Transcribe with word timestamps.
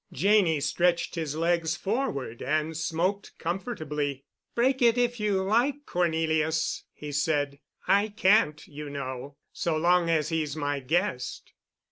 Janney 0.11 0.59
stretched 0.61 1.13
his 1.13 1.35
legs 1.35 1.75
forward 1.75 2.41
and 2.41 2.75
smoked 2.75 3.37
comfortably. 3.37 4.23
"Break 4.55 4.81
it 4.81 4.97
if 4.97 5.19
you 5.19 5.43
like, 5.43 5.85
Cornelius," 5.85 6.85
he 6.91 7.11
said. 7.11 7.59
"I 7.87 8.07
can't, 8.07 8.65
you 8.67 8.89
know, 8.89 9.37
so 9.53 9.77
long 9.77 10.09
as 10.09 10.29
he's 10.29 10.55
my 10.55 10.79
guest." 10.79 11.53